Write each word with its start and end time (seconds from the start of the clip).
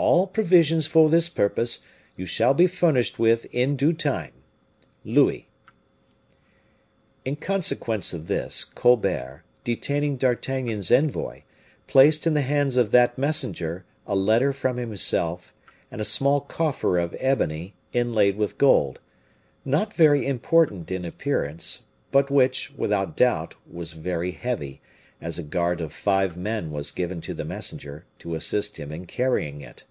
All 0.00 0.28
provisions 0.28 0.86
for 0.86 1.10
this 1.10 1.28
purpose 1.28 1.80
you 2.16 2.24
shall 2.24 2.54
be 2.54 2.68
furnished 2.68 3.18
with 3.18 3.46
in 3.46 3.74
due 3.74 3.92
time. 3.92 4.30
LOUIS." 5.04 5.42
In 7.24 7.34
consequence 7.34 8.12
of 8.14 8.28
this, 8.28 8.64
Colbert, 8.64 9.42
detaining 9.64 10.16
D'Artagnan's 10.16 10.92
envoy, 10.92 11.42
placed 11.88 12.28
in 12.28 12.34
the 12.34 12.42
hands 12.42 12.76
of 12.76 12.92
that 12.92 13.18
messenger 13.18 13.84
a 14.06 14.14
letter 14.14 14.52
from 14.52 14.76
himself, 14.76 15.52
and 15.90 16.00
a 16.00 16.04
small 16.04 16.42
coffer 16.42 16.96
of 17.00 17.16
ebony 17.18 17.74
inlaid 17.92 18.36
with 18.36 18.56
gold, 18.56 19.00
not 19.64 19.92
very 19.94 20.24
important 20.24 20.92
in 20.92 21.04
appearance, 21.04 21.82
but 22.12 22.30
which, 22.30 22.72
without 22.76 23.16
doubt, 23.16 23.56
was 23.68 23.94
very 23.94 24.30
heavy, 24.30 24.80
as 25.20 25.36
a 25.36 25.42
guard 25.42 25.80
of 25.80 25.92
five 25.92 26.36
men 26.36 26.70
was 26.70 26.92
given 26.92 27.20
to 27.20 27.34
the 27.34 27.44
messenger, 27.44 28.04
to 28.20 28.36
assist 28.36 28.76
him 28.76 28.92
in 28.92 29.04
carrying 29.04 29.60
it. 29.60 29.82